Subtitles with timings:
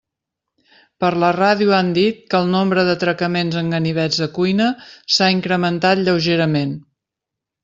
[1.03, 4.71] Per la ràdio han dit que el nombre d'atracaments amb ganivets de cuina
[5.17, 6.75] s'ha incrementat lleugerament.